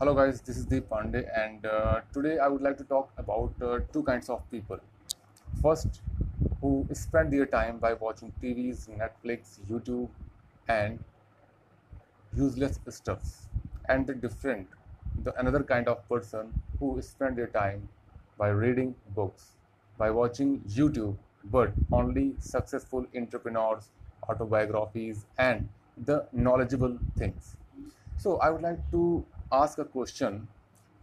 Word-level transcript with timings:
Hello 0.00 0.14
guys, 0.14 0.40
this 0.42 0.56
is 0.56 0.64
Deep 0.64 0.88
Pandey 0.88 1.26
and 1.36 1.66
uh, 1.66 2.02
today 2.12 2.38
I 2.38 2.46
would 2.46 2.62
like 2.62 2.78
to 2.78 2.84
talk 2.84 3.10
about 3.18 3.52
uh, 3.60 3.80
two 3.92 4.04
kinds 4.04 4.28
of 4.28 4.48
people. 4.48 4.78
First, 5.60 6.02
who 6.60 6.86
spend 6.92 7.32
their 7.32 7.46
time 7.46 7.78
by 7.78 7.94
watching 7.94 8.32
TVs, 8.40 8.88
Netflix, 8.96 9.58
YouTube 9.68 10.08
and 10.68 11.02
useless 12.32 12.78
stuffs. 12.90 13.48
And 13.88 14.06
the 14.06 14.14
different, 14.14 14.68
the 15.24 15.34
another 15.40 15.64
kind 15.64 15.88
of 15.88 16.08
person 16.08 16.52
who 16.78 17.02
spend 17.02 17.36
their 17.36 17.48
time 17.48 17.88
by 18.38 18.50
reading 18.50 18.94
books, 19.16 19.56
by 19.98 20.12
watching 20.12 20.60
YouTube, 20.60 21.16
but 21.46 21.72
only 21.90 22.36
successful 22.38 23.04
entrepreneurs, 23.16 23.90
autobiographies 24.28 25.26
and 25.38 25.68
the 25.96 26.24
knowledgeable 26.32 26.96
things. 27.16 27.56
So 28.16 28.38
I 28.38 28.50
would 28.50 28.62
like 28.62 28.78
to 28.92 29.24
ask 29.52 29.78
a 29.78 29.84
question. 29.84 30.48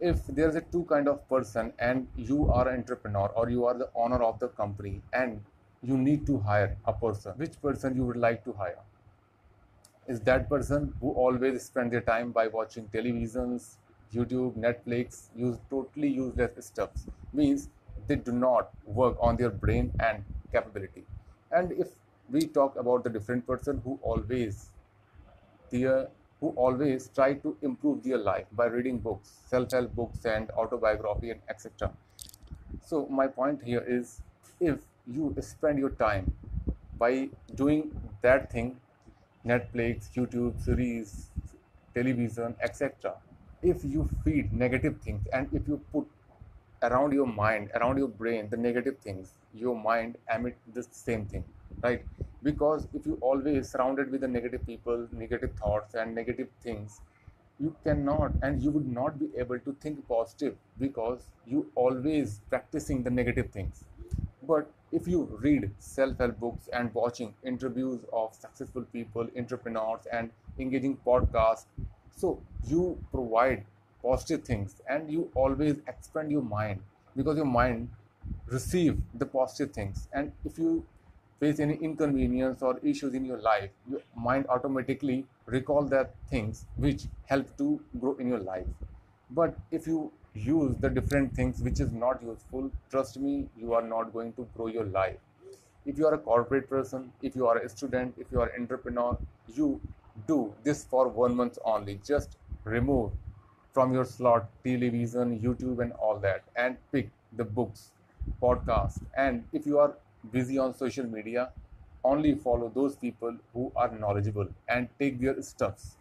If 0.00 0.26
there 0.26 0.48
is 0.48 0.56
a 0.56 0.60
two 0.60 0.84
kind 0.84 1.08
of 1.08 1.26
person 1.28 1.72
and 1.78 2.06
you 2.16 2.50
are 2.50 2.68
an 2.68 2.80
entrepreneur 2.80 3.28
or 3.28 3.48
you 3.48 3.64
are 3.64 3.76
the 3.76 3.88
owner 3.94 4.22
of 4.22 4.38
the 4.38 4.48
company 4.48 5.00
and 5.12 5.42
you 5.82 5.96
need 5.96 6.26
to 6.26 6.38
hire 6.38 6.76
a 6.84 6.92
person, 6.92 7.32
which 7.36 7.60
person 7.62 7.96
you 7.96 8.04
would 8.04 8.16
like 8.16 8.44
to 8.44 8.52
hire? 8.52 8.78
Is 10.06 10.20
that 10.20 10.48
person 10.48 10.94
who 11.00 11.12
always 11.12 11.62
spend 11.62 11.92
their 11.92 12.00
time 12.00 12.30
by 12.30 12.46
watching 12.46 12.86
televisions, 12.88 13.76
YouTube, 14.14 14.56
Netflix, 14.56 15.28
use 15.34 15.58
totally 15.68 16.08
useless 16.08 16.66
stuff. 16.66 16.90
Means 17.32 17.68
they 18.06 18.16
do 18.16 18.32
not 18.32 18.70
work 18.84 19.16
on 19.20 19.36
their 19.36 19.50
brain 19.50 19.92
and 19.98 20.24
capability. 20.52 21.04
And 21.50 21.72
if 21.72 21.88
we 22.30 22.46
talk 22.46 22.76
about 22.76 23.04
the 23.04 23.10
different 23.10 23.46
person 23.46 23.80
who 23.84 23.98
always 24.02 24.70
their 25.70 26.08
who 26.40 26.48
always 26.50 27.08
try 27.14 27.34
to 27.34 27.56
improve 27.62 28.02
their 28.02 28.18
life 28.18 28.46
by 28.52 28.66
reading 28.66 28.98
books, 28.98 29.30
self-help 29.46 29.94
books 29.94 30.24
and 30.24 30.50
autobiography 30.50 31.30
and 31.30 31.40
etc. 31.48 31.92
So 32.84 33.06
my 33.06 33.26
point 33.26 33.62
here 33.62 33.84
is 33.86 34.20
if 34.60 34.78
you 35.06 35.34
spend 35.40 35.78
your 35.78 35.90
time 35.90 36.32
by 36.98 37.28
doing 37.54 37.90
that 38.22 38.50
thing, 38.50 38.76
Netflix, 39.44 40.10
YouTube, 40.12 40.60
series, 40.62 41.30
television, 41.94 42.54
etc. 42.60 43.14
If 43.62 43.84
you 43.84 44.08
feed 44.24 44.52
negative 44.52 45.00
things 45.00 45.26
and 45.32 45.48
if 45.52 45.66
you 45.68 45.80
put 45.92 46.06
around 46.86 47.12
your 47.12 47.26
mind, 47.26 47.70
around 47.74 47.98
your 47.98 48.08
brain, 48.08 48.48
the 48.50 48.56
negative 48.56 48.98
things, 48.98 49.32
your 49.54 49.76
mind 49.76 50.16
emit 50.34 50.56
the 50.74 50.82
same 50.90 51.26
thing, 51.26 51.44
right? 51.82 52.04
because 52.42 52.86
if 52.94 53.06
you 53.06 53.18
always 53.20 53.68
surrounded 53.70 54.10
with 54.10 54.20
the 54.20 54.28
negative 54.28 54.64
people 54.66 55.08
negative 55.12 55.52
thoughts 55.60 55.94
and 55.94 56.14
negative 56.14 56.48
things 56.62 57.00
you 57.58 57.74
cannot 57.84 58.32
and 58.42 58.62
you 58.62 58.70
would 58.70 58.86
not 58.86 59.18
be 59.18 59.28
able 59.36 59.58
to 59.66 59.72
think 59.84 60.06
positive 60.08 60.56
because 60.78 61.26
you 61.46 61.70
always 61.74 62.40
practicing 62.50 63.02
the 63.02 63.10
negative 63.10 63.50
things 63.50 63.84
but 64.42 64.70
if 64.92 65.08
you 65.08 65.22
read 65.46 65.70
self-help 65.78 66.38
books 66.38 66.68
and 66.72 66.92
watching 66.94 67.34
interviews 67.42 68.00
of 68.12 68.34
successful 68.34 68.82
people 68.92 69.28
entrepreneurs 69.36 70.06
and 70.12 70.30
engaging 70.58 70.96
podcasts 71.06 71.66
so 72.14 72.40
you 72.66 72.84
provide 73.10 73.64
positive 74.06 74.44
things 74.44 74.80
and 74.88 75.10
you 75.10 75.30
always 75.34 75.76
expand 75.94 76.30
your 76.30 76.42
mind 76.42 76.82
because 77.16 77.36
your 77.36 77.52
mind 77.58 77.88
receive 78.46 79.00
the 79.14 79.26
positive 79.26 79.72
things 79.74 80.08
and 80.12 80.32
if 80.44 80.58
you 80.58 80.84
face 81.40 81.60
any 81.60 81.74
inconvenience 81.88 82.62
or 82.62 82.78
issues 82.82 83.14
in 83.14 83.24
your 83.24 83.38
life, 83.38 83.70
your 83.88 84.00
mind 84.16 84.46
automatically 84.48 85.26
recall 85.46 85.82
that 85.82 86.14
things 86.30 86.64
which 86.76 87.02
help 87.26 87.56
to 87.58 87.80
grow 88.00 88.14
in 88.16 88.28
your 88.28 88.38
life. 88.38 88.66
But 89.30 89.56
if 89.70 89.86
you 89.86 90.12
use 90.34 90.76
the 90.78 90.88
different 90.88 91.34
things 91.34 91.60
which 91.60 91.80
is 91.80 91.92
not 91.92 92.22
useful, 92.22 92.70
trust 92.90 93.18
me, 93.18 93.48
you 93.56 93.74
are 93.74 93.82
not 93.82 94.12
going 94.12 94.32
to 94.34 94.48
grow 94.56 94.68
your 94.68 94.84
life. 94.84 95.18
If 95.84 95.98
you 95.98 96.06
are 96.06 96.14
a 96.14 96.18
corporate 96.18 96.68
person, 96.68 97.12
if 97.22 97.36
you 97.36 97.46
are 97.46 97.58
a 97.58 97.68
student, 97.68 98.14
if 98.18 98.32
you 98.32 98.40
are 98.40 98.48
an 98.48 98.62
entrepreneur, 98.62 99.16
you 99.54 99.80
do 100.26 100.54
this 100.64 100.84
for 100.84 101.08
one 101.08 101.36
month 101.36 101.58
only. 101.64 102.00
Just 102.04 102.38
remove 102.64 103.12
from 103.76 103.92
your 103.92 104.04
slot 104.06 104.48
television, 104.64 105.38
YouTube, 105.40 105.80
and 105.84 105.92
all 105.94 106.18
that, 106.18 106.44
and 106.56 106.78
pick 106.92 107.10
the 107.36 107.44
books, 107.44 107.92
podcast. 108.42 109.02
And 109.16 109.44
if 109.52 109.66
you 109.66 109.78
are 109.78 109.96
busy 110.32 110.58
on 110.58 110.74
social 110.74 111.04
media, 111.06 111.50
only 112.02 112.34
follow 112.36 112.70
those 112.74 112.96
people 112.96 113.36
who 113.52 113.72
are 113.76 113.90
knowledgeable 113.90 114.48
and 114.68 114.88
take 114.98 115.20
their 115.20 115.42
stuffs. 115.42 115.98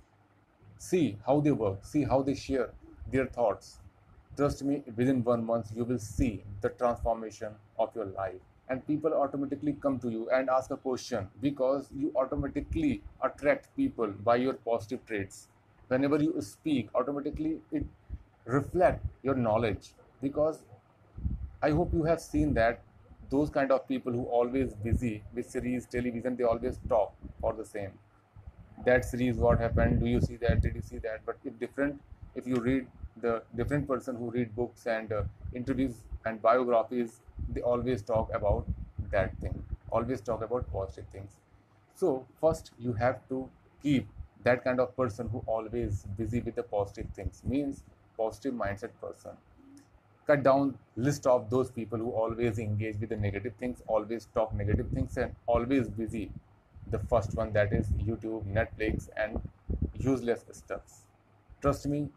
See 0.77 1.17
how 1.25 1.41
they 1.41 1.51
work, 1.51 1.85
see 1.85 2.03
how 2.05 2.21
they 2.21 2.35
share 2.35 2.69
their 3.11 3.27
thoughts. 3.27 3.79
Trust 4.37 4.63
me, 4.63 4.83
within 4.95 5.23
one 5.23 5.45
month, 5.45 5.71
you 5.75 5.83
will 5.85 5.99
see 5.99 6.43
the 6.61 6.69
transformation 6.69 7.55
of 7.79 7.95
your 7.95 8.05
life. 8.05 8.41
And 8.69 8.87
people 8.87 9.13
automatically 9.13 9.73
come 9.73 9.99
to 9.99 10.09
you 10.09 10.29
and 10.29 10.49
ask 10.49 10.71
a 10.71 10.77
question 10.77 11.29
because 11.41 11.89
you 11.95 12.13
automatically 12.15 13.03
attract 13.21 13.75
people 13.75 14.07
by 14.07 14.37
your 14.37 14.53
positive 14.53 15.05
traits. 15.05 15.49
Whenever 15.87 16.21
you 16.21 16.41
speak, 16.41 16.89
automatically 16.95 17.61
it 17.71 17.85
reflect 18.45 19.05
your 19.23 19.35
knowledge. 19.35 19.93
Because 20.21 20.63
I 21.61 21.71
hope 21.71 21.93
you 21.93 22.03
have 22.03 22.21
seen 22.21 22.53
that 22.55 22.83
those 23.29 23.49
kind 23.49 23.71
of 23.71 23.87
people 23.87 24.13
who 24.13 24.25
always 24.25 24.73
busy 24.75 25.23
with 25.33 25.49
series 25.49 25.87
television 25.87 26.35
they 26.35 26.43
always 26.43 26.79
talk 26.89 27.15
for 27.41 27.53
the 27.53 27.65
same. 27.65 27.97
That 28.85 29.05
series 29.05 29.37
what 29.37 29.59
happened 29.59 29.99
do 29.99 30.07
you 30.07 30.21
see 30.21 30.35
that 30.37 30.61
did 30.61 30.75
you 30.75 30.81
see 30.81 30.99
that? 30.99 31.25
But 31.25 31.39
if 31.43 31.57
different 31.59 32.01
if 32.35 32.47
you 32.47 32.59
read 32.61 32.87
the 33.17 33.43
different 33.55 33.87
person 33.87 34.15
who 34.17 34.29
read 34.31 34.55
books 34.55 34.85
and 34.87 35.11
uh, 35.11 35.23
interviews 35.53 36.03
and 36.25 36.41
biographies 36.41 37.21
they 37.49 37.61
always 37.61 38.03
talk 38.03 38.33
about 38.33 38.67
that 39.11 39.37
thing 39.39 39.63
always 39.91 40.21
talk 40.21 40.41
about 40.43 40.71
positive 40.71 41.07
things. 41.09 41.37
So 41.93 42.27
first 42.41 42.73
you 42.77 42.93
have 42.93 43.27
to 43.29 43.49
keep 43.81 44.09
that 44.45 44.63
kind 44.63 44.79
of 44.79 44.95
person 44.97 45.29
who 45.29 45.43
always 45.47 46.03
busy 46.17 46.41
with 46.41 46.55
the 46.55 46.63
positive 46.63 47.07
things 47.15 47.43
means 47.43 47.83
positive 48.17 48.53
mindset 48.53 48.91
person. 49.01 49.37
Cut 50.27 50.43
down 50.43 50.77
list 50.97 51.27
of 51.27 51.49
those 51.49 51.71
people 51.71 51.99
who 51.99 52.11
always 52.11 52.57
engage 52.59 52.97
with 52.99 53.09
the 53.09 53.15
negative 53.15 53.53
things 53.59 53.81
always 53.87 54.25
talk 54.33 54.53
negative 54.53 54.89
things 54.91 55.17
and 55.17 55.35
always 55.45 55.89
busy. 55.89 56.31
The 56.87 56.99
first 56.99 57.35
one 57.35 57.53
that 57.53 57.73
is 57.73 57.89
youtube 58.07 58.45
netflix 58.57 59.09
and 59.17 59.41
useless 59.93 60.45
stuffs 60.51 61.05
trust 61.61 61.87
me 61.87 62.09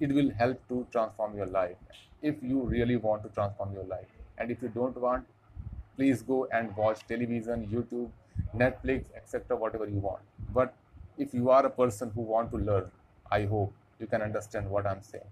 it 0.00 0.12
will 0.12 0.30
help 0.32 0.66
to 0.68 0.86
transform 0.92 1.36
your 1.36 1.46
life. 1.46 1.76
If 2.22 2.42
you 2.42 2.60
really 2.62 2.96
want 2.96 3.22
to 3.24 3.28
transform 3.30 3.72
your 3.74 3.84
life. 3.84 4.08
And 4.38 4.50
if 4.50 4.62
you 4.62 4.68
don't 4.68 4.96
want 5.00 5.26
please 5.96 6.22
go 6.22 6.46
and 6.52 6.76
watch 6.76 7.06
television 7.06 7.66
youtube 7.68 8.10
netflix 8.54 9.14
etc 9.16 9.56
whatever 9.56 9.88
you 9.88 9.98
want. 9.98 10.22
But 10.52 10.74
if 11.18 11.34
you 11.34 11.50
are 11.50 11.64
a 11.66 11.70
person 11.70 12.10
who 12.14 12.22
want 12.34 12.50
to 12.50 12.58
learn 12.70 12.90
i 13.30 13.44
hope 13.44 13.72
you 14.00 14.06
can 14.06 14.22
understand 14.22 14.68
what 14.70 14.86
i'm 14.86 15.02
saying 15.02 15.30